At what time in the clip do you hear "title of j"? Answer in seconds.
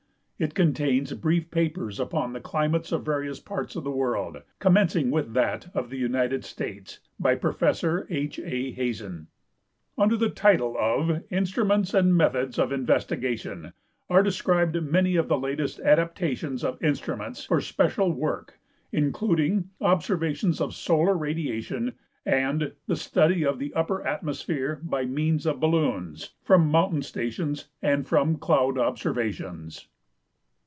10.31-11.21